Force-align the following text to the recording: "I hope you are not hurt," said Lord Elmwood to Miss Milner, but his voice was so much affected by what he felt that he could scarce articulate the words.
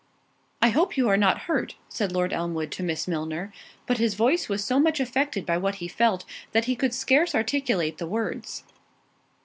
"I 0.63 0.69
hope 0.69 0.97
you 0.97 1.07
are 1.09 1.15
not 1.15 1.41
hurt," 1.45 1.75
said 1.87 2.11
Lord 2.11 2.33
Elmwood 2.33 2.71
to 2.71 2.81
Miss 2.81 3.07
Milner, 3.07 3.53
but 3.85 3.99
his 3.99 4.15
voice 4.15 4.49
was 4.49 4.63
so 4.65 4.79
much 4.79 4.99
affected 4.99 5.45
by 5.45 5.59
what 5.59 5.75
he 5.75 5.87
felt 5.87 6.25
that 6.53 6.65
he 6.65 6.75
could 6.75 6.95
scarce 6.95 7.35
articulate 7.35 7.99
the 7.99 8.07
words. 8.07 8.63